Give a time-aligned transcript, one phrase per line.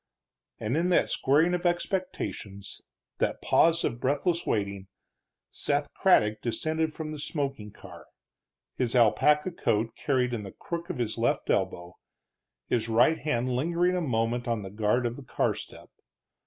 [0.59, 2.63] And in that squaring of expectation,
[3.19, 4.87] that pause of breathless waiting,
[5.51, 8.07] Seth Craddock descended from the smoking car,
[8.73, 11.97] his alpaca coat carried in the crook of his left elbow,
[12.67, 15.91] his right hand lingering a moment on the guard of the car step.